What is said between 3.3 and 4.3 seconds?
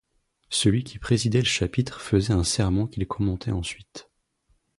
ensuite.